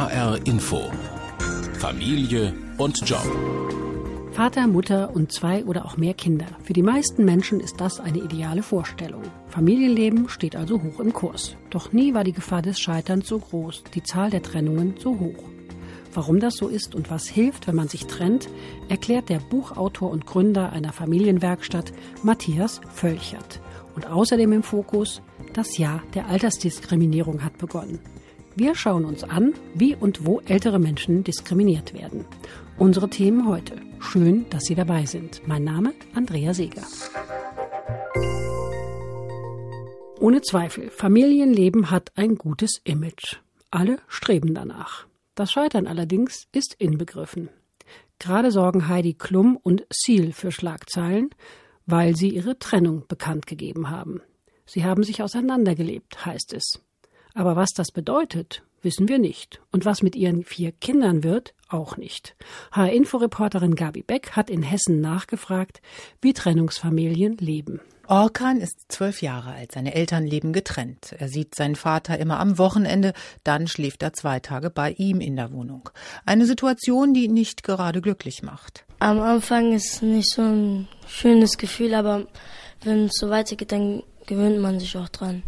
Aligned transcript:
HR 0.00 0.46
Info. 0.46 0.90
Familie 1.78 2.54
und 2.78 3.06
Job. 3.06 3.20
Vater, 4.32 4.66
Mutter 4.66 5.14
und 5.14 5.30
zwei 5.30 5.62
oder 5.66 5.84
auch 5.84 5.98
mehr 5.98 6.14
Kinder. 6.14 6.46
Für 6.62 6.72
die 6.72 6.82
meisten 6.82 7.26
Menschen 7.26 7.60
ist 7.60 7.82
das 7.82 8.00
eine 8.00 8.16
ideale 8.16 8.62
Vorstellung. 8.62 9.20
Familienleben 9.48 10.30
steht 10.30 10.56
also 10.56 10.82
hoch 10.82 11.00
im 11.00 11.12
Kurs. 11.12 11.54
Doch 11.68 11.92
nie 11.92 12.14
war 12.14 12.24
die 12.24 12.32
Gefahr 12.32 12.62
des 12.62 12.80
Scheiterns 12.80 13.28
so 13.28 13.40
groß, 13.40 13.84
die 13.92 14.02
Zahl 14.02 14.30
der 14.30 14.42
Trennungen 14.42 14.94
so 14.98 15.18
hoch. 15.18 15.44
Warum 16.14 16.40
das 16.40 16.54
so 16.54 16.68
ist 16.68 16.94
und 16.94 17.10
was 17.10 17.28
hilft, 17.28 17.66
wenn 17.66 17.76
man 17.76 17.88
sich 17.88 18.06
trennt, 18.06 18.48
erklärt 18.88 19.28
der 19.28 19.40
Buchautor 19.40 20.10
und 20.10 20.24
Gründer 20.24 20.72
einer 20.72 20.94
Familienwerkstatt 20.94 21.92
Matthias 22.22 22.80
Völchert. 22.90 23.60
Und 23.94 24.06
außerdem 24.06 24.50
im 24.54 24.62
Fokus, 24.62 25.20
das 25.52 25.76
Jahr 25.76 26.02
der 26.14 26.28
Altersdiskriminierung 26.28 27.44
hat 27.44 27.58
begonnen. 27.58 27.98
Wir 28.60 28.74
schauen 28.74 29.06
uns 29.06 29.24
an, 29.24 29.54
wie 29.72 29.96
und 29.96 30.26
wo 30.26 30.40
ältere 30.40 30.78
Menschen 30.78 31.24
diskriminiert 31.24 31.94
werden. 31.94 32.26
Unsere 32.76 33.08
Themen 33.08 33.48
heute. 33.48 33.76
Schön, 34.00 34.44
dass 34.50 34.64
Sie 34.64 34.74
dabei 34.74 35.06
sind. 35.06 35.40
Mein 35.48 35.64
Name 35.64 35.94
Andrea 36.14 36.52
Seeger. 36.52 36.82
Ohne 40.20 40.42
Zweifel, 40.42 40.90
Familienleben 40.90 41.90
hat 41.90 42.12
ein 42.16 42.34
gutes 42.34 42.82
Image. 42.84 43.36
Alle 43.70 43.98
streben 44.08 44.52
danach. 44.52 45.06
Das 45.34 45.50
Scheitern 45.50 45.86
allerdings 45.86 46.46
ist 46.52 46.74
inbegriffen. 46.74 47.48
Gerade 48.18 48.50
sorgen 48.50 48.88
Heidi 48.88 49.14
Klum 49.14 49.56
und 49.56 49.86
Seal 49.90 50.32
für 50.32 50.52
Schlagzeilen, 50.52 51.30
weil 51.86 52.14
sie 52.14 52.28
ihre 52.28 52.58
Trennung 52.58 53.06
bekannt 53.08 53.46
gegeben 53.46 53.88
haben. 53.88 54.20
Sie 54.66 54.84
haben 54.84 55.02
sich 55.02 55.22
auseinandergelebt, 55.22 56.26
heißt 56.26 56.52
es. 56.52 56.82
Aber 57.34 57.56
was 57.56 57.70
das 57.70 57.92
bedeutet, 57.92 58.62
wissen 58.82 59.08
wir 59.08 59.18
nicht. 59.18 59.60
Und 59.72 59.84
was 59.84 60.02
mit 60.02 60.16
ihren 60.16 60.44
vier 60.44 60.72
Kindern 60.72 61.22
wird, 61.22 61.54
auch 61.68 61.96
nicht. 61.96 62.34
HR-Inforeporterin 62.72 63.74
Gabi 63.74 64.02
Beck 64.02 64.32
hat 64.32 64.50
in 64.50 64.62
Hessen 64.62 65.00
nachgefragt, 65.00 65.80
wie 66.20 66.32
Trennungsfamilien 66.32 67.36
leben. 67.36 67.80
Orkan 68.10 68.60
ist 68.60 68.90
zwölf 68.90 69.22
Jahre 69.22 69.52
alt. 69.52 69.70
Seine 69.70 69.94
Eltern 69.94 70.26
leben 70.26 70.52
getrennt. 70.52 71.14
Er 71.16 71.28
sieht 71.28 71.54
seinen 71.54 71.76
Vater 71.76 72.18
immer 72.18 72.40
am 72.40 72.58
Wochenende, 72.58 73.12
dann 73.44 73.68
schläft 73.68 74.02
er 74.02 74.12
zwei 74.14 74.40
Tage 74.40 74.68
bei 74.68 74.90
ihm 74.92 75.20
in 75.20 75.36
der 75.36 75.52
Wohnung. 75.52 75.90
Eine 76.26 76.44
Situation, 76.44 77.14
die 77.14 77.26
ihn 77.26 77.34
nicht 77.34 77.62
gerade 77.62 78.00
glücklich 78.00 78.42
macht. 78.42 78.84
Am 78.98 79.20
Anfang 79.20 79.72
ist 79.72 79.94
es 79.94 80.02
nicht 80.02 80.28
so 80.28 80.42
ein 80.42 80.88
schönes 81.06 81.56
Gefühl, 81.56 81.94
aber 81.94 82.26
wenn 82.82 83.04
es 83.04 83.12
so 83.14 83.30
weitergeht, 83.30 83.70
dann 83.70 84.02
gewöhnt 84.26 84.58
man 84.58 84.80
sich 84.80 84.96
auch 84.96 85.08
dran. 85.08 85.44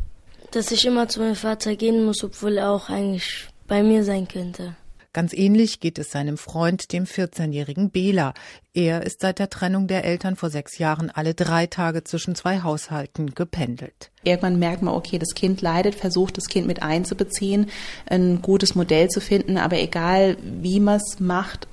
Dass 0.53 0.71
ich 0.71 0.85
immer 0.87 1.09
zu 1.09 1.21
meinem 1.21 1.35
Vater 1.35 1.77
gehen 1.77 2.05
muss, 2.05 2.23
obwohl 2.23 2.59
er 2.59 2.71
auch 2.71 2.89
eigentlich 2.89 3.49
bei 3.67 3.83
mir 3.83 4.05
sein 4.05 4.29
könnte. 4.29 4.77
Ganz 5.15 5.35
ähnlich 5.35 5.81
geht 5.81 5.99
es 5.99 6.11
seinem 6.11 6.39
Freund, 6.39 6.91
dem 6.93 7.05
14-jährigen 7.05 7.91
Bela. 7.91 8.33
Er 8.73 9.03
ist 9.03 9.21
seit 9.21 9.39
der 9.39 9.51
Trennung 9.51 9.87
der 9.87 10.05
Eltern 10.05 10.37
vor 10.37 10.49
sechs 10.49 10.79
Jahren 10.79 11.11
alle 11.11 11.35
drei 11.35 11.67
Tage 11.67 12.03
zwischen 12.03 12.35
zwei 12.35 12.63
Haushalten 12.63 13.35
gependelt. 13.35 14.11
Irgendwann 14.25 14.59
merkt 14.59 14.81
man, 14.81 14.95
okay, 14.95 15.19
das 15.19 15.35
Kind 15.35 15.61
leidet, 15.61 15.95
versucht 15.95 16.39
das 16.39 16.47
Kind 16.47 16.67
mit 16.67 16.83
einzubeziehen, 16.83 17.69
ein 18.07 18.41
gutes 18.41 18.75
Modell 18.75 19.09
zu 19.09 19.21
finden, 19.21 19.59
aber 19.59 19.79
egal 19.79 20.39
wie 20.43 20.81
man 20.81 20.97
es 20.97 21.21
macht, 21.21 21.69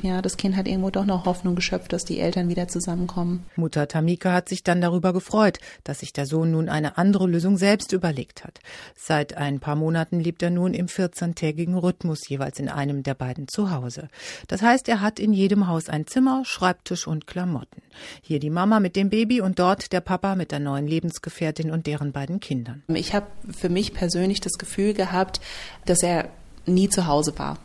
ja, 0.00 0.22
das 0.22 0.36
Kind 0.36 0.56
hat 0.56 0.66
irgendwo 0.66 0.90
doch 0.90 1.04
noch 1.04 1.26
Hoffnung 1.26 1.54
geschöpft, 1.54 1.92
dass 1.92 2.04
die 2.04 2.18
Eltern 2.18 2.48
wieder 2.48 2.68
zusammenkommen. 2.68 3.44
Mutter 3.56 3.88
Tamika 3.88 4.32
hat 4.32 4.48
sich 4.48 4.62
dann 4.62 4.80
darüber 4.80 5.12
gefreut, 5.12 5.58
dass 5.84 6.00
sich 6.00 6.12
der 6.12 6.26
Sohn 6.26 6.52
nun 6.52 6.68
eine 6.68 6.96
andere 6.96 7.26
Lösung 7.26 7.58
selbst 7.58 7.92
überlegt 7.92 8.44
hat. 8.44 8.60
Seit 8.96 9.36
ein 9.36 9.60
paar 9.60 9.76
Monaten 9.76 10.20
lebt 10.20 10.42
er 10.42 10.50
nun 10.50 10.72
im 10.72 10.86
14-tägigen 10.86 11.76
Rhythmus 11.76 12.26
jeweils 12.26 12.58
in 12.58 12.68
einem 12.68 13.02
der 13.02 13.14
beiden 13.14 13.48
zu 13.48 13.70
Hause. 13.70 14.08
Das 14.48 14.62
heißt, 14.62 14.88
er 14.88 15.00
hat 15.00 15.20
in 15.20 15.32
jedem 15.32 15.66
Haus 15.66 15.88
ein 15.88 16.06
Zimmer, 16.06 16.42
Schreibtisch 16.44 17.06
und 17.06 17.26
Klamotten. 17.26 17.82
Hier 18.22 18.38
die 18.38 18.50
Mama 18.50 18.80
mit 18.80 18.96
dem 18.96 19.10
Baby 19.10 19.40
und 19.40 19.58
dort 19.58 19.92
der 19.92 20.00
Papa 20.00 20.36
mit 20.36 20.52
der 20.52 20.60
neuen 20.60 20.86
Lebensgefährtin 20.86 21.70
und 21.70 21.86
deren 21.86 22.12
beiden 22.12 22.40
Kindern. 22.40 22.82
Ich 22.88 23.14
habe 23.14 23.26
für 23.50 23.68
mich 23.68 23.92
persönlich 23.92 24.40
das 24.40 24.54
Gefühl 24.54 24.94
gehabt, 24.94 25.40
dass 25.84 26.02
er 26.02 26.28
nie 26.64 26.88
zu 26.88 27.06
Hause 27.06 27.38
war. 27.38 27.58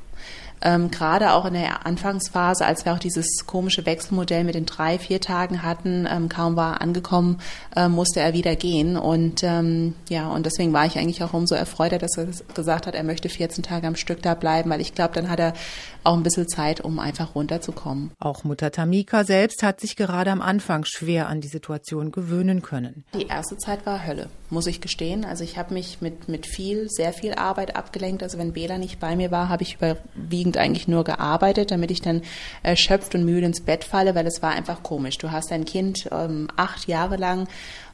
Ähm, 0.62 0.90
Gerade 0.90 1.34
auch 1.34 1.46
in 1.46 1.54
der 1.54 1.86
Anfangsphase, 1.86 2.66
als 2.66 2.86
wir 2.86 2.94
auch 2.94 3.00
dieses 3.00 3.46
komische 3.46 3.86
Wechselmodell 3.86 4.44
mit 4.44 4.56
den 4.56 4.66
drei, 4.66 4.98
vier 4.98 5.22
Tagen 5.22 5.64
hatten, 5.64 6.08
ähm, 6.10 6.30
kaum 6.30 6.56
war 6.56 6.82
angekommen, 6.82 7.40
äh, 7.76 7.88
musste 7.88 8.20
er 8.20 8.34
wieder 8.34 8.56
gehen. 8.56 8.98
Und 8.98 9.44
ähm, 9.44 9.94
ja, 10.10 10.28
und 10.30 10.46
deswegen 10.46 10.74
war 10.74 10.86
ich 10.86 10.98
eigentlich 10.98 11.24
auch 11.24 11.34
umso 11.34 11.56
erfreuter, 11.56 12.00
dass 12.00 12.18
er 12.18 12.28
gesagt 12.54 12.88
hat, 12.88 12.96
er 12.96 13.04
möchte 13.04 13.30
14 13.30 13.64
Tage 13.64 13.88
am 13.88 13.96
Stück 13.96 14.22
da 14.22 14.34
bleiben, 14.34 14.70
weil 14.70 14.82
ich 14.82 14.96
glaube, 14.96 15.14
dann 15.14 15.30
hat 15.30 15.40
er 15.40 15.54
auch 16.08 16.16
ein 16.16 16.24
bisschen 16.24 16.48
Zeit, 16.48 16.80
um 16.82 17.00
einfach 17.00 17.36
runterzukommen. 17.36 18.12
Auch 18.20 18.46
Mutter 18.46 18.72
Tamika 18.72 19.26
selbst 19.26 19.62
hat 19.62 19.82
sich 19.82 19.98
gerade 19.98 20.32
am 20.32 20.42
Anfang 20.42 20.86
schwer 20.86 21.28
an 21.28 21.42
die 21.42 21.50
Situation 21.50 22.12
gewöhnen 22.12 22.62
können. 22.62 23.04
Die 23.14 23.28
erste 23.28 23.58
Zeit 23.58 23.86
war 23.86 24.08
Hölle, 24.08 24.30
muss 24.50 24.68
ich 24.68 24.80
gestehen. 24.80 25.26
Also 25.26 25.44
ich 25.44 25.58
habe 25.58 25.74
mich 25.74 26.00
mit, 26.00 26.30
mit 26.30 26.48
viel, 26.48 26.90
sehr 26.90 27.12
viel 27.12 27.34
Arbeit 27.34 27.76
abgelenkt. 27.76 28.24
Also 28.24 28.38
wenn 28.38 28.54
Bela 28.54 28.78
nicht 28.78 29.02
bei 29.02 29.18
mir 29.18 29.32
war, 29.32 29.50
habe 29.50 29.64
ich 29.64 29.76
überwiegend 29.76 30.58
eigentlich 30.58 30.88
nur 30.88 31.04
gearbeitet, 31.04 31.72
damit 31.72 31.92
ich 31.92 32.02
dann 32.02 32.22
erschöpft 32.64 33.14
und 33.14 33.26
müde 33.26 33.46
ins 33.46 33.62
Bett 33.62 33.84
falle, 33.84 34.16
weil 34.16 34.26
es 34.28 34.42
war 34.42 34.52
einfach 34.52 34.84
komisch. 34.84 35.18
Du 35.18 35.32
hast 35.32 35.52
dein 35.52 35.66
Kind 35.66 36.08
ähm, 36.12 36.48
acht 36.56 36.88
Jahre 36.88 37.18
lang 37.18 37.48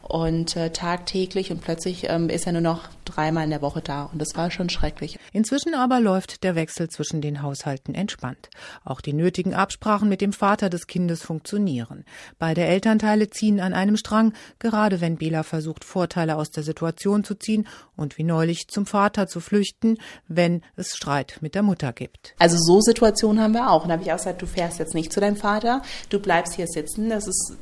und 0.04 0.56
äh, 0.56 0.70
tagtäglich 0.70 1.52
und 1.52 1.62
plötzlich 1.62 2.10
ähm, 2.10 2.30
ist 2.30 2.46
er 2.46 2.52
nur 2.52 2.62
noch 2.62 2.90
dreimal 3.14 3.44
in 3.44 3.50
der 3.50 3.62
Woche 3.62 3.82
da 3.82 4.04
und 4.06 4.20
das 4.20 4.36
war 4.36 4.52
schon 4.52 4.70
schrecklich. 4.70 5.20
Inzwischen 5.32 5.74
aber 5.76 6.00
läuft 6.00 6.44
der 6.44 6.56
Wechsel 6.56 6.90
zwischen 6.90 7.22
den 7.22 7.42
Haushalten 7.42 7.96
entspannt. 7.96 8.50
Auch 8.84 9.02
die 9.02 9.14
nötigen 9.14 9.54
Absprachen 9.54 10.10
mit 10.10 10.22
dem 10.22 10.34
Vater 10.34 10.70
des 10.70 10.88
Kindes 10.88 11.22
funktionieren. 11.22 12.06
Beide 12.40 12.64
Elternteile 12.64 13.30
ziehen 13.30 13.60
an 13.60 13.74
einem 13.74 13.98
Strang, 13.98 14.34
gerade 14.60 15.02
wenn 15.02 15.18
Bela 15.18 15.44
versucht, 15.44 15.84
Vorteile 15.84 16.36
aus 16.36 16.52
der 16.52 16.64
Situation 16.64 17.24
zu 17.24 17.36
ziehen 17.36 17.68
und 17.96 18.18
wie 18.18 18.24
neulich 18.24 18.68
zum 18.68 18.86
Vater 18.86 19.28
zu 19.28 19.40
flüchten, 19.40 19.98
wenn 20.28 20.62
es 20.76 20.96
Streit 20.96 21.38
mit 21.42 21.56
der 21.56 21.64
Mutter 21.64 21.94
gibt. 21.94 22.34
Also 22.40 22.58
so 22.58 22.82
Situationen 22.82 23.42
haben 23.44 23.54
wir 23.54 23.70
auch. 23.70 23.84
Und 23.84 23.90
da 23.90 23.94
habe 23.94 24.04
ich 24.04 24.12
auch 24.12 24.18
gesagt, 24.18 24.42
du 24.42 24.48
fährst 24.48 24.80
jetzt 24.80 24.94
nicht 24.94 25.12
zu 25.12 25.20
deinem 25.20 25.38
Vater, 25.38 25.82
du 26.10 26.20
bleibst 26.20 26.54
hier 26.56 26.68
sitzen. 26.68 27.10
Das 27.10 27.28
ist 27.28 27.58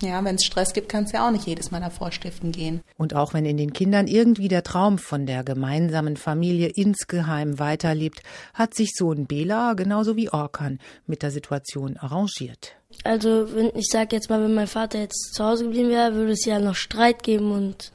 ja, 0.00 0.24
wenn 0.24 0.36
es 0.36 0.44
Stress 0.44 0.72
gibt, 0.72 0.88
kann 0.88 1.04
es 1.04 1.12
ja 1.12 1.26
auch 1.26 1.30
nicht 1.30 1.46
jedes 1.46 1.70
Mal 1.70 1.80
davor 1.80 2.12
stiften 2.12 2.52
gehen. 2.52 2.80
Und 2.96 3.14
auch 3.14 3.34
wenn 3.34 3.44
in 3.44 3.56
den 3.56 3.72
Kindern 3.72 4.06
irgendwie 4.06 4.48
der 4.48 4.62
Traum 4.62 4.98
von 4.98 5.26
der 5.26 5.44
gemeinsamen 5.44 6.16
Familie 6.16 6.68
insgeheim 6.68 7.58
weiterlebt, 7.58 8.22
hat 8.54 8.74
sich 8.74 8.92
Sohn 8.94 9.26
Bela 9.26 9.74
genauso 9.74 10.16
wie 10.16 10.30
Orkan 10.30 10.78
mit 11.06 11.22
der 11.22 11.30
Situation 11.30 11.96
arrangiert. 11.96 12.76
Also, 13.04 13.54
wenn 13.54 13.70
ich 13.74 13.86
sage 13.90 14.16
jetzt 14.16 14.28
mal, 14.28 14.42
wenn 14.42 14.54
mein 14.54 14.66
Vater 14.66 14.98
jetzt 14.98 15.34
zu 15.34 15.44
Hause 15.44 15.64
geblieben 15.64 15.90
wäre, 15.90 16.14
würde 16.14 16.32
es 16.32 16.44
ja 16.44 16.58
noch 16.58 16.74
Streit 16.74 17.22
geben 17.22 17.52
und 17.52 17.92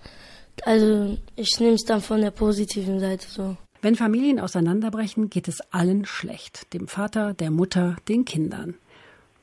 also 0.66 1.18
ich 1.36 1.60
nehme 1.60 1.76
es 1.76 1.84
dann 1.84 2.02
von 2.02 2.22
der 2.22 2.32
positiven 2.32 3.00
Seite 3.00 3.28
so. 3.30 3.58
Wenn 3.82 3.96
Familien 3.96 4.40
auseinanderbrechen, 4.40 5.30
geht 5.30 5.48
es 5.48 5.62
allen 5.72 6.06
schlecht, 6.06 6.74
dem 6.74 6.88
Vater, 6.88 7.34
der 7.34 7.52
Mutter, 7.52 7.96
den 8.08 8.26
Kindern. 8.26 8.76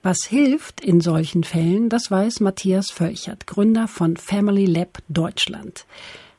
Was 0.06 0.26
hilft 0.28 0.84
in 0.84 1.00
solchen 1.00 1.44
Fällen, 1.44 1.88
das 1.88 2.10
weiß 2.10 2.40
Matthias 2.40 2.90
Völchert, 2.90 3.46
Gründer 3.46 3.88
von 3.88 4.18
Family 4.18 4.66
Lab 4.66 4.98
Deutschland. 5.08 5.86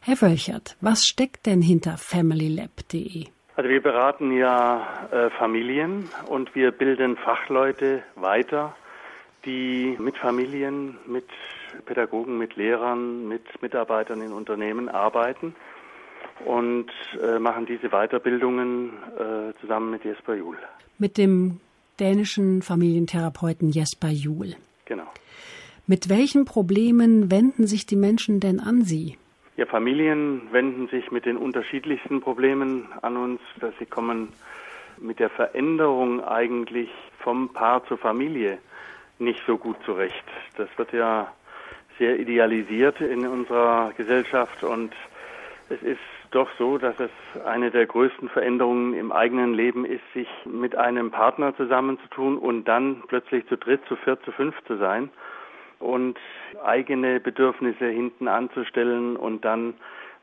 Herr 0.02 0.16
Völchert, 0.16 0.78
was 0.82 1.02
steckt 1.02 1.48
denn 1.48 1.64
hinter 1.64 1.98
familylab.de? 1.98 3.26
Also 3.56 3.68
wir 3.68 3.82
beraten 3.82 4.38
ja 4.38 5.08
äh, 5.12 5.32
Familien 5.32 6.08
und 6.28 6.54
wir 6.54 6.74
bilden 6.74 7.18
Fachleute 7.18 8.04
weiter, 8.14 8.76
die 9.46 9.98
mit 9.98 10.16
Familien, 10.16 11.00
mit 11.08 11.26
Pädagogen, 11.88 12.38
mit 12.38 12.58
Lehrern, 12.58 13.28
mit 13.28 13.64
Mitarbeitern 13.64 14.22
in 14.22 14.32
Unternehmen 14.32 14.90
arbeiten 14.90 15.56
und 16.46 16.92
äh, 17.20 17.40
machen 17.40 17.66
diese 17.66 17.90
Weiterbildungen 17.90 18.92
äh, 19.18 19.60
zusammen 19.60 19.90
mit 19.90 20.06
Jesper 20.06 20.36
Juhl. 20.36 20.58
Mit 21.00 21.18
dem 21.18 21.62
dänischen 22.00 22.62
Familientherapeuten 22.62 23.70
Jesper 23.70 24.10
Juhl. 24.10 24.56
Genau. 24.86 25.08
Mit 25.88 26.10
welchen 26.10 26.46
Problemen 26.46 27.30
wenden 27.32 27.68
sich 27.68 27.86
die 27.86 27.96
Menschen 27.96 28.40
denn 28.40 28.60
an 28.60 28.84
Sie? 28.84 29.18
Ja, 29.58 29.66
Familien 29.66 30.42
wenden 30.52 30.88
sich 30.90 31.12
mit 31.12 31.26
den 31.26 31.38
unterschiedlichsten 31.38 32.22
Problemen 32.22 32.88
an 33.02 33.16
uns, 33.16 33.40
dass 33.62 33.74
sie 33.80 33.86
kommen 33.86 34.30
mit 35.00 35.20
der 35.20 35.30
Veränderung 35.30 36.24
eigentlich 36.24 36.90
vom 37.20 37.50
Paar 37.54 37.86
zur 37.88 37.98
Familie 37.98 38.58
nicht 39.20 39.40
so 39.48 39.58
gut 39.58 39.78
zurecht. 39.86 40.26
Das 40.58 40.68
wird 40.78 40.92
ja 40.92 41.32
sehr 41.98 42.20
idealisiert 42.20 43.00
in 43.00 43.26
unserer 43.26 43.94
Gesellschaft 43.96 44.64
und 44.64 44.94
es 45.70 45.82
ist 45.82 46.00
doch 46.32 46.50
so, 46.58 46.78
dass 46.78 46.96
es 47.00 47.12
eine 47.46 47.72
der 47.72 47.86
größten 47.86 48.30
Veränderungen 48.30 48.94
im 48.94 49.12
eigenen 49.12 49.54
Leben 49.54 49.86
ist, 49.86 50.04
sich 50.14 50.28
mit 50.46 50.76
einem 50.76 51.12
Partner 51.12 51.56
zusammenzutun 51.56 52.38
und 52.38 52.66
dann 52.66 53.04
plötzlich 53.08 53.48
zu 53.48 53.58
dritt, 53.58 53.82
zu 53.88 53.96
viert, 53.96 54.24
zu 54.24 54.32
fünf 54.32 54.56
zu 54.68 54.78
sein 54.78 55.10
und 55.80 56.18
eigene 56.64 57.20
Bedürfnisse 57.20 57.88
hinten 57.88 58.28
anzustellen 58.28 59.16
und 59.18 59.46
dann 59.46 59.74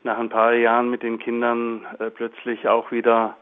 nach 0.03 0.17
ein 0.17 0.29
paar 0.29 0.53
Jahren 0.53 0.89
mit 0.89 1.03
den 1.03 1.19
Kindern 1.19 1.85
äh, 1.99 2.09
plötzlich 2.09 2.67
auch 2.67 2.91
wieder 2.91 3.37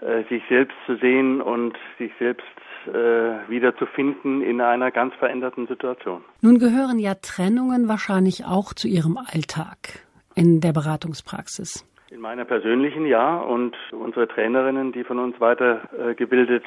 äh, 0.00 0.22
sich 0.28 0.42
selbst 0.48 0.76
zu 0.86 0.96
sehen 0.96 1.40
und 1.40 1.76
sich 1.98 2.12
selbst 2.18 2.44
äh, 2.86 3.48
wieder 3.48 3.76
zu 3.76 3.86
finden 3.86 4.42
in 4.42 4.60
einer 4.60 4.90
ganz 4.90 5.14
veränderten 5.14 5.66
Situation. 5.66 6.22
Nun 6.42 6.58
gehören 6.58 6.98
ja 6.98 7.14
Trennungen 7.14 7.88
wahrscheinlich 7.88 8.44
auch 8.44 8.74
zu 8.74 8.86
Ihrem 8.86 9.16
Alltag 9.16 10.04
in 10.34 10.60
der 10.60 10.72
Beratungspraxis. 10.72 11.84
In 12.14 12.20
meiner 12.20 12.44
persönlichen 12.44 13.06
ja 13.06 13.38
und 13.38 13.76
unsere 13.90 14.28
Trainerinnen, 14.28 14.92
die 14.92 15.02
von 15.02 15.18
uns 15.18 15.40
weitergebildet 15.40 16.62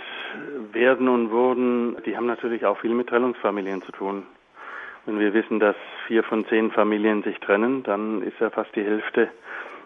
werden 0.73 1.07
und 1.07 1.31
wurden, 1.31 1.95
die 2.05 2.17
haben 2.17 2.25
natürlich 2.25 2.65
auch 2.65 2.77
viel 2.79 2.93
mit 2.93 3.07
Trennungsfamilien 3.07 3.81
zu 3.83 3.93
tun. 3.93 4.23
Wenn 5.05 5.19
wir 5.19 5.33
wissen, 5.33 5.61
dass 5.61 5.77
vier 6.05 6.23
von 6.23 6.45
zehn 6.47 6.69
Familien 6.71 7.23
sich 7.23 7.39
trennen, 7.39 7.81
dann 7.83 8.23
ist 8.23 8.37
ja 8.41 8.49
fast 8.49 8.75
die 8.75 8.83
Hälfte 8.83 9.29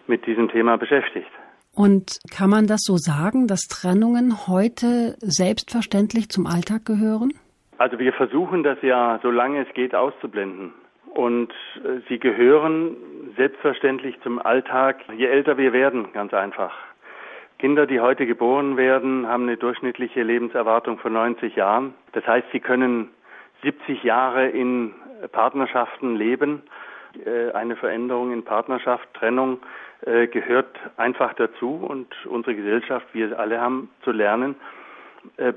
mit 0.07 0.25
diesem 0.25 0.49
Thema 0.49 0.77
beschäftigt. 0.77 1.29
Und 1.75 2.17
kann 2.35 2.49
man 2.49 2.65
das 2.65 2.81
so 2.81 2.97
sagen, 2.97 3.45
dass 3.45 3.67
Trennungen 3.67 4.47
heute 4.47 5.15
selbstverständlich 5.19 6.29
zum 6.29 6.47
Alltag 6.47 6.85
gehören? 6.85 7.33
Also 7.77 7.99
wir 7.99 8.13
versuchen 8.13 8.63
das 8.63 8.79
ja, 8.81 9.19
solange 9.21 9.67
es 9.67 9.71
geht, 9.75 9.93
auszublenden. 9.93 10.73
Und 11.11 11.51
äh, 11.83 11.99
sie 12.07 12.19
gehören 12.19 12.95
selbstverständlich 13.35 14.19
zum 14.21 14.39
Alltag, 14.39 14.97
je 15.15 15.25
älter 15.25 15.57
wir 15.57 15.73
werden, 15.73 16.11
ganz 16.13 16.33
einfach. 16.33 16.73
Kinder, 17.59 17.85
die 17.85 17.99
heute 17.99 18.25
geboren 18.25 18.75
werden, 18.77 19.27
haben 19.27 19.43
eine 19.43 19.57
durchschnittliche 19.57 20.23
Lebenserwartung 20.23 20.97
von 20.97 21.13
90 21.13 21.55
Jahren. 21.55 21.93
Das 22.13 22.25
heißt, 22.25 22.47
sie 22.51 22.59
können 22.59 23.09
70 23.61 24.03
Jahre 24.03 24.47
in 24.47 24.93
Partnerschaften 25.31 26.15
leben. 26.15 26.63
Äh, 27.25 27.51
eine 27.51 27.75
Veränderung 27.75 28.31
in 28.31 28.43
Partnerschaft, 28.43 29.07
Trennung 29.13 29.59
äh, 30.05 30.27
gehört 30.27 30.79
einfach 30.97 31.33
dazu 31.33 31.85
und 31.87 32.07
unsere 32.25 32.55
Gesellschaft, 32.55 33.05
wir 33.13 33.37
alle 33.37 33.59
haben 33.59 33.89
zu 34.03 34.11
lernen, 34.11 34.55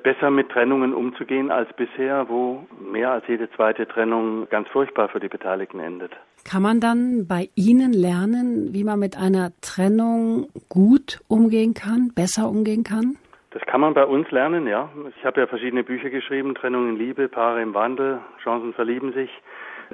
besser 0.02 0.30
mit 0.30 0.50
Trennungen 0.50 0.94
umzugehen 0.94 1.50
als 1.50 1.72
bisher, 1.74 2.28
wo 2.28 2.66
mehr 2.92 3.10
als 3.12 3.26
jede 3.28 3.50
zweite 3.52 3.86
Trennung 3.86 4.48
ganz 4.50 4.68
furchtbar 4.68 5.08
für 5.08 5.20
die 5.20 5.28
Beteiligten 5.28 5.80
endet. 5.80 6.12
Kann 6.44 6.62
man 6.62 6.80
dann 6.80 7.26
bei 7.26 7.48
Ihnen 7.54 7.92
lernen, 7.92 8.74
wie 8.74 8.84
man 8.84 8.98
mit 8.98 9.16
einer 9.16 9.50
Trennung 9.62 10.48
gut 10.68 11.20
umgehen 11.28 11.72
kann, 11.72 12.12
besser 12.14 12.48
umgehen 12.48 12.84
kann? 12.84 13.16
Das 13.50 13.62
kann 13.66 13.80
man 13.80 13.94
bei 13.94 14.04
uns 14.04 14.30
lernen, 14.30 14.66
ja. 14.66 14.90
Ich 15.16 15.24
habe 15.24 15.40
ja 15.40 15.46
verschiedene 15.46 15.84
Bücher 15.84 16.10
geschrieben, 16.10 16.54
Trennung 16.54 16.88
in 16.90 16.96
Liebe, 16.96 17.28
Paare 17.28 17.62
im 17.62 17.72
Wandel, 17.72 18.18
Chancen 18.42 18.74
verlieben 18.74 19.12
sich. 19.12 19.30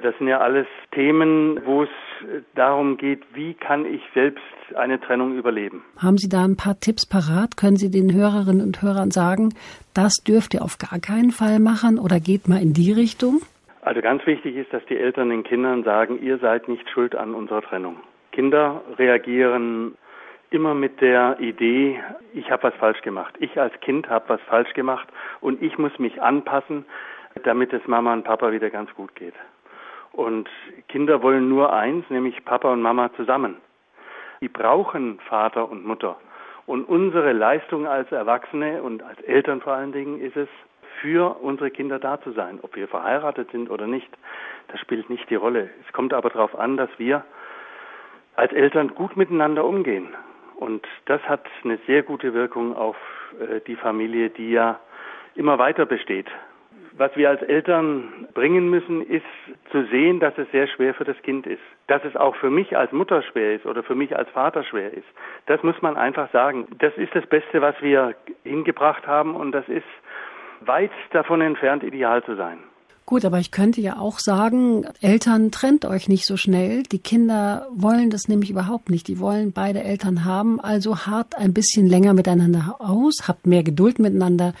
Das 0.01 0.17
sind 0.17 0.27
ja 0.27 0.39
alles 0.39 0.67
Themen, 0.91 1.59
wo 1.65 1.83
es 1.83 1.89
darum 2.55 2.97
geht, 2.97 3.21
wie 3.33 3.53
kann 3.53 3.85
ich 3.85 4.01
selbst 4.13 4.43
eine 4.75 4.99
Trennung 4.99 5.37
überleben. 5.37 5.83
Haben 5.97 6.17
Sie 6.17 6.29
da 6.29 6.43
ein 6.43 6.57
paar 6.57 6.79
Tipps 6.79 7.05
parat? 7.05 7.57
Können 7.57 7.77
Sie 7.77 7.89
den 7.89 8.13
Hörerinnen 8.13 8.65
und 8.65 8.81
Hörern 8.81 9.11
sagen, 9.11 9.53
das 9.93 10.15
dürft 10.27 10.53
ihr 10.53 10.61
auf 10.61 10.77
gar 10.77 10.99
keinen 10.99 11.31
Fall 11.31 11.59
machen 11.59 11.99
oder 11.99 12.19
geht 12.19 12.47
mal 12.47 12.61
in 12.61 12.73
die 12.73 12.91
Richtung? 12.91 13.41
Also 13.81 14.01
ganz 14.01 14.25
wichtig 14.25 14.55
ist, 14.55 14.71
dass 14.71 14.85
die 14.85 14.97
Eltern 14.97 15.29
den 15.29 15.43
Kindern 15.43 15.83
sagen, 15.83 16.21
ihr 16.21 16.37
seid 16.37 16.67
nicht 16.67 16.87
schuld 16.89 17.15
an 17.15 17.33
unserer 17.33 17.61
Trennung. 17.61 17.97
Kinder 18.31 18.81
reagieren 18.97 19.95
immer 20.51 20.75
mit 20.75 21.01
der 21.01 21.39
Idee, 21.39 21.99
ich 22.33 22.51
habe 22.51 22.63
was 22.63 22.73
falsch 22.75 23.01
gemacht. 23.01 23.33
Ich 23.39 23.59
als 23.59 23.73
Kind 23.79 24.09
habe 24.09 24.25
was 24.29 24.41
falsch 24.41 24.73
gemacht 24.73 25.07
und 25.39 25.61
ich 25.61 25.77
muss 25.77 25.97
mich 25.97 26.21
anpassen, 26.21 26.85
damit 27.43 27.73
es 27.73 27.87
Mama 27.87 28.13
und 28.13 28.23
Papa 28.23 28.51
wieder 28.51 28.69
ganz 28.69 28.93
gut 28.93 29.15
geht. 29.15 29.33
Und 30.13 30.49
Kinder 30.87 31.21
wollen 31.21 31.49
nur 31.49 31.73
eins, 31.73 32.09
nämlich 32.09 32.43
Papa 32.43 32.71
und 32.71 32.81
Mama 32.81 33.11
zusammen. 33.15 33.57
Die 34.41 34.49
brauchen 34.49 35.19
Vater 35.27 35.69
und 35.69 35.85
Mutter. 35.85 36.17
Und 36.65 36.85
unsere 36.85 37.31
Leistung 37.33 37.87
als 37.87 38.11
Erwachsene 38.11 38.81
und 38.81 39.03
als 39.03 39.19
Eltern 39.21 39.61
vor 39.61 39.73
allen 39.73 39.91
Dingen 39.91 40.19
ist 40.19 40.35
es, 40.35 40.49
für 41.01 41.41
unsere 41.41 41.71
Kinder 41.71 41.99
da 41.99 42.21
zu 42.21 42.31
sein. 42.31 42.59
Ob 42.61 42.75
wir 42.75 42.87
verheiratet 42.87 43.49
sind 43.51 43.69
oder 43.69 43.87
nicht, 43.87 44.09
das 44.67 44.79
spielt 44.79 45.09
nicht 45.09 45.29
die 45.29 45.35
Rolle. 45.35 45.69
Es 45.85 45.93
kommt 45.93 46.13
aber 46.13 46.29
darauf 46.29 46.57
an, 46.57 46.77
dass 46.77 46.89
wir 46.97 47.25
als 48.35 48.53
Eltern 48.53 48.93
gut 48.93 49.17
miteinander 49.17 49.65
umgehen. 49.65 50.09
Und 50.55 50.87
das 51.05 51.21
hat 51.23 51.45
eine 51.63 51.79
sehr 51.87 52.03
gute 52.03 52.33
Wirkung 52.33 52.75
auf 52.75 52.95
äh, 53.39 53.61
die 53.61 53.75
Familie, 53.75 54.29
die 54.29 54.51
ja 54.51 54.79
immer 55.35 55.57
weiter 55.57 55.85
besteht. 55.85 56.27
Was 56.97 57.15
wir 57.15 57.29
als 57.29 57.41
Eltern 57.41 58.27
bringen 58.33 58.69
müssen, 58.69 59.01
ist 59.01 59.23
zu 59.71 59.85
sehen, 59.87 60.19
dass 60.19 60.37
es 60.37 60.49
sehr 60.51 60.67
schwer 60.67 60.93
für 60.93 61.05
das 61.05 61.15
Kind 61.23 61.47
ist. 61.47 61.61
Dass 61.87 62.03
es 62.03 62.15
auch 62.15 62.35
für 62.35 62.49
mich 62.49 62.75
als 62.75 62.91
Mutter 62.91 63.23
schwer 63.23 63.55
ist 63.55 63.65
oder 63.65 63.83
für 63.83 63.95
mich 63.95 64.15
als 64.15 64.29
Vater 64.29 64.63
schwer 64.63 64.93
ist. 64.93 65.07
Das 65.45 65.63
muss 65.63 65.81
man 65.81 65.95
einfach 65.95 66.31
sagen. 66.31 66.67
Das 66.79 66.93
ist 66.97 67.15
das 67.15 67.25
Beste, 67.27 67.61
was 67.61 67.75
wir 67.81 68.15
hingebracht 68.43 69.07
haben 69.07 69.35
und 69.35 69.51
das 69.53 69.67
ist 69.69 69.85
weit 70.61 70.91
davon 71.11 71.41
entfernt, 71.41 71.83
ideal 71.83 72.23
zu 72.23 72.35
sein. 72.35 72.59
Gut, 73.05 73.25
aber 73.25 73.39
ich 73.39 73.51
könnte 73.51 73.81
ja 73.81 73.97
auch 73.97 74.19
sagen, 74.19 74.85
Eltern 75.01 75.51
trennt 75.51 75.85
euch 75.85 76.07
nicht 76.07 76.25
so 76.25 76.37
schnell. 76.37 76.83
Die 76.83 76.99
Kinder 76.99 77.67
wollen 77.73 78.09
das 78.09 78.27
nämlich 78.27 78.51
überhaupt 78.51 78.89
nicht. 78.89 79.07
Die 79.07 79.19
wollen 79.19 79.51
beide 79.53 79.83
Eltern 79.83 80.23
haben. 80.23 80.59
Also 80.61 80.97
hart 81.05 81.37
ein 81.37 81.53
bisschen 81.53 81.87
länger 81.87 82.13
miteinander 82.13 82.75
aus, 82.79 83.27
habt 83.27 83.47
mehr 83.47 83.63
Geduld 83.63 83.99
miteinander, 83.99 84.53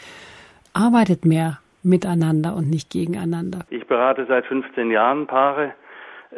arbeitet 0.73 1.23
mehr 1.23 1.59
miteinander 1.83 2.55
und 2.55 2.69
nicht 2.69 2.89
gegeneinander. 2.89 3.59
Ich 3.69 3.87
berate 3.87 4.25
seit 4.27 4.45
15 4.45 4.91
Jahren 4.91 5.27
Paare 5.27 5.73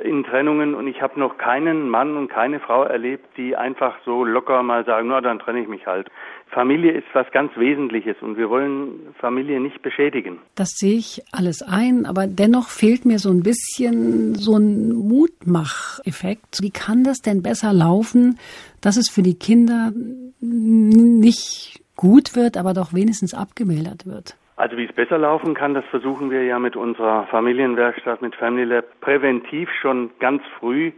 in 0.02 0.24
Trennungen 0.24 0.74
und 0.74 0.88
ich 0.88 1.02
habe 1.02 1.20
noch 1.20 1.38
keinen 1.38 1.88
Mann 1.88 2.18
und 2.18 2.28
keine 2.28 2.60
Frau 2.60 2.84
erlebt, 2.84 3.26
die 3.38 3.56
einfach 3.56 3.96
so 4.06 4.26
locker 4.26 4.64
mal 4.64 4.84
sagen, 4.86 5.10
na 5.10 5.22
dann 5.22 5.38
trenne 5.38 5.62
ich 5.62 5.68
mich 5.68 5.86
halt. 5.86 6.10
Familie 6.48 6.92
ist 6.92 7.06
was 7.14 7.30
ganz 7.32 7.56
Wesentliches 7.56 8.16
und 8.22 8.38
wir 8.38 8.50
wollen 8.50 9.14
Familie 9.20 9.60
nicht 9.60 9.82
beschädigen. 9.84 10.40
Das 10.56 10.70
sehe 10.70 10.98
ich 10.98 11.22
alles 11.32 11.62
ein, 11.62 12.06
aber 12.06 12.26
dennoch 12.26 12.70
fehlt 12.70 13.06
mir 13.06 13.20
so 13.20 13.30
ein 13.30 13.44
bisschen 13.44 14.36
so 14.36 14.58
ein 14.58 14.94
Mutmacheffekt. 14.94 16.62
Wie 16.62 16.72
kann 16.72 17.04
das 17.04 17.22
denn 17.22 17.44
besser 17.44 17.72
laufen, 17.72 18.40
dass 18.82 18.98
es 18.98 19.10
für 19.10 19.22
die 19.22 19.38
Kinder 19.38 19.92
nicht 20.40 21.82
gut 21.96 22.36
wird, 22.36 22.58
aber 22.58 22.74
doch 22.74 22.94
wenigstens 22.94 23.34
abgemildert 23.36 24.08
wird? 24.08 24.36
Also 24.74 24.82
wie 24.82 24.90
es 24.90 24.96
besser 24.96 25.20
laufen 25.20 25.54
kann, 25.54 25.76
das 25.76 25.86
versuchen 25.92 26.32
wir 26.32 26.46
ja 26.46 26.58
mit 26.58 26.76
unserer 26.76 27.28
Familienwerkstatt, 27.28 28.24
mit 28.24 28.36
Family 28.36 28.64
Lab 28.64 28.86
präventiv 29.02 29.70
schon 29.80 30.10
ganz 30.18 30.42
früh 30.58 30.92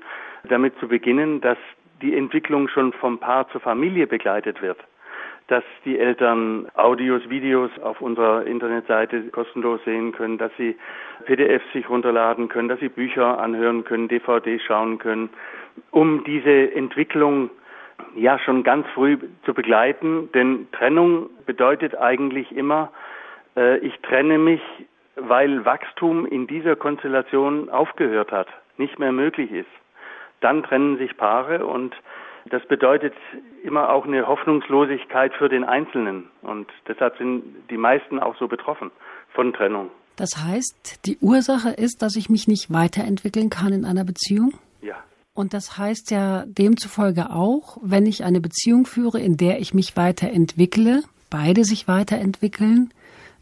damit 0.47 0.79
zu 0.79 0.87
beginnen, 0.87 1.41
dass 1.41 1.57
die 2.01 2.15
Entwicklung 2.15 2.69
schon 2.69 2.93
vom 2.93 3.19
Paar 3.19 3.49
zur 3.49 3.59
Familie 3.59 4.07
begleitet 4.07 4.61
wird. 4.61 4.77
Dass 5.49 5.65
die 5.83 5.99
Eltern 5.99 6.69
Audios, 6.75 7.29
Videos 7.29 7.69
auf 7.83 7.99
unserer 7.99 8.45
Internetseite 8.45 9.23
kostenlos 9.23 9.81
sehen 9.83 10.13
können, 10.13 10.37
dass 10.37 10.53
sie 10.57 10.77
PDFs 11.25 11.65
sich 11.73 11.89
runterladen 11.89 12.47
können, 12.47 12.69
dass 12.69 12.79
sie 12.79 12.87
Bücher 12.87 13.39
anhören 13.41 13.83
können, 13.83 14.07
DVDs 14.07 14.63
schauen 14.63 14.99
können, 14.99 15.29
um 15.91 16.23
diese 16.23 16.73
Entwicklung 16.73 17.49
ja 18.15 18.39
schon 18.39 18.63
ganz 18.63 18.87
früh 18.93 19.17
zu 19.43 19.53
begleiten. 19.53 20.29
Denn 20.33 20.69
Trennung 20.71 21.29
bedeutet 21.45 21.97
eigentlich 21.97 22.55
immer, 22.55 22.89
ich 23.55 23.97
trenne 24.01 24.37
mich, 24.37 24.61
weil 25.15 25.63
Wachstum 25.65 26.25
in 26.25 26.47
dieser 26.47 26.75
Konstellation 26.75 27.69
aufgehört 27.69 28.31
hat, 28.31 28.47
nicht 28.77 28.99
mehr 28.99 29.11
möglich 29.11 29.51
ist. 29.51 29.69
Dann 30.41 30.63
trennen 30.63 30.97
sich 30.97 31.15
Paare 31.15 31.65
und 31.65 31.95
das 32.49 32.65
bedeutet 32.67 33.13
immer 33.63 33.89
auch 33.89 34.05
eine 34.05 34.27
Hoffnungslosigkeit 34.27 35.33
für 35.33 35.49
den 35.49 35.63
Einzelnen. 35.63 36.29
Und 36.41 36.67
deshalb 36.87 37.17
sind 37.17 37.43
die 37.69 37.77
meisten 37.77 38.19
auch 38.19 38.35
so 38.37 38.47
betroffen 38.47 38.91
von 39.33 39.53
Trennung. 39.53 39.89
Das 40.15 40.37
heißt, 40.37 41.05
die 41.05 41.17
Ursache 41.19 41.71
ist, 41.71 42.01
dass 42.01 42.15
ich 42.15 42.29
mich 42.29 42.47
nicht 42.47 42.71
weiterentwickeln 42.71 43.49
kann 43.49 43.73
in 43.73 43.85
einer 43.85 44.05
Beziehung? 44.05 44.53
Ja. 44.81 44.95
Und 45.33 45.53
das 45.53 45.77
heißt 45.77 46.11
ja 46.11 46.45
demzufolge 46.45 47.31
auch, 47.31 47.77
wenn 47.81 48.05
ich 48.05 48.23
eine 48.23 48.39
Beziehung 48.39 48.85
führe, 48.85 49.19
in 49.19 49.37
der 49.37 49.59
ich 49.59 49.73
mich 49.73 49.97
weiterentwickle, 49.97 51.01
beide 51.29 51.65
sich 51.65 51.87
weiterentwickeln, 51.87 52.93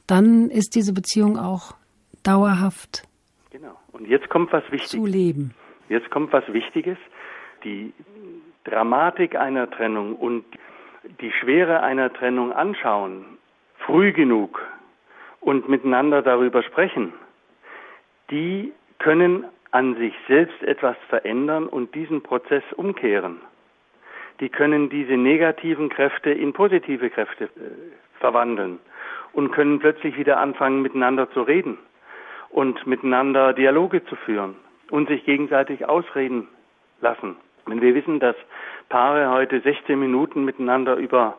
dann 0.07 0.49
ist 0.49 0.75
diese 0.75 0.93
Beziehung 0.93 1.37
auch 1.37 1.75
dauerhaft. 2.23 3.03
Genau. 3.51 3.77
Und 3.91 4.07
jetzt 4.07 4.29
kommt 4.29 4.51
was 4.51 4.63
Wichtiges. 4.71 4.89
Zu 4.89 5.05
leben. 5.05 5.53
Jetzt 5.89 6.09
kommt 6.09 6.33
was 6.33 6.43
Wichtiges. 6.51 6.97
Die 7.63 7.93
Dramatik 8.63 9.35
einer 9.35 9.69
Trennung 9.69 10.15
und 10.15 10.45
die 11.21 11.31
Schwere 11.31 11.81
einer 11.81 12.11
Trennung 12.13 12.53
anschauen, 12.53 13.25
früh 13.77 14.13
genug 14.13 14.61
und 15.41 15.67
miteinander 15.67 16.21
darüber 16.21 16.63
sprechen, 16.63 17.13
die 18.31 18.71
können 18.99 19.45
an 19.71 19.95
sich 19.97 20.13
selbst 20.27 20.61
etwas 20.63 20.95
verändern 21.09 21.67
und 21.67 21.93
diesen 21.93 22.21
Prozess 22.21 22.63
umkehren. 22.77 23.41
Die 24.39 24.49
können 24.49 24.89
diese 24.89 25.17
negativen 25.17 25.89
Kräfte 25.89 26.31
in 26.31 26.53
positive 26.53 27.09
Kräfte 27.09 27.45
äh, 27.45 27.49
verwandeln 28.19 28.79
und 29.33 29.51
können 29.51 29.79
plötzlich 29.79 30.17
wieder 30.17 30.39
anfangen, 30.39 30.81
miteinander 30.81 31.29
zu 31.31 31.41
reden 31.41 31.77
und 32.49 32.85
miteinander 32.87 33.53
Dialoge 33.53 34.05
zu 34.05 34.15
führen 34.15 34.55
und 34.89 35.09
sich 35.09 35.25
gegenseitig 35.25 35.87
ausreden 35.87 36.47
lassen. 37.01 37.35
Wenn 37.65 37.81
wir 37.81 37.95
wissen, 37.95 38.19
dass 38.19 38.35
Paare 38.89 39.29
heute 39.31 39.59
16 39.61 39.99
Minuten 39.99 40.45
miteinander 40.45 40.95
über 40.95 41.37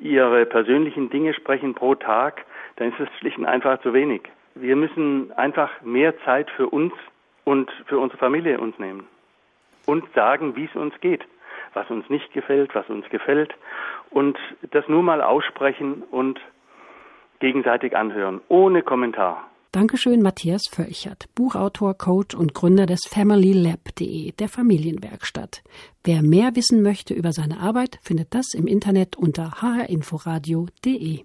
ihre 0.00 0.46
persönlichen 0.46 1.10
Dinge 1.10 1.34
sprechen 1.34 1.74
pro 1.74 1.94
Tag, 1.94 2.44
dann 2.76 2.88
ist 2.88 3.00
es 3.00 3.08
schlicht 3.18 3.38
und 3.38 3.46
einfach 3.46 3.80
zu 3.82 3.92
wenig. 3.92 4.22
Wir 4.54 4.76
müssen 4.76 5.32
einfach 5.32 5.70
mehr 5.82 6.18
Zeit 6.24 6.50
für 6.50 6.68
uns 6.68 6.92
und 7.44 7.70
für 7.86 7.98
unsere 7.98 8.18
Familie 8.18 8.58
uns 8.58 8.78
nehmen 8.78 9.06
und 9.86 10.04
sagen, 10.14 10.56
wie 10.56 10.64
es 10.64 10.74
uns 10.74 10.98
geht, 11.00 11.24
was 11.74 11.90
uns 11.90 12.08
nicht 12.08 12.32
gefällt, 12.32 12.74
was 12.74 12.88
uns 12.88 13.08
gefällt 13.10 13.54
und 14.10 14.38
das 14.70 14.88
nur 14.88 15.02
mal 15.02 15.20
aussprechen 15.20 16.02
und 16.10 16.40
gegenseitig 17.40 17.96
anhören, 17.96 18.40
ohne 18.48 18.82
Kommentar. 18.82 19.50
Dankeschön, 19.74 20.22
Matthias 20.22 20.68
Völchert, 20.70 21.26
Buchautor, 21.34 21.94
Coach 21.94 22.36
und 22.36 22.54
Gründer 22.54 22.86
des 22.86 23.00
FamilyLab.de, 23.08 24.30
der 24.30 24.48
Familienwerkstatt. 24.48 25.64
Wer 26.04 26.22
mehr 26.22 26.54
wissen 26.54 26.80
möchte 26.80 27.12
über 27.12 27.32
seine 27.32 27.58
Arbeit, 27.58 27.98
findet 28.00 28.34
das 28.34 28.54
im 28.54 28.68
Internet 28.68 29.16
unter 29.16 29.62
hrinforadio.de. 29.62 31.24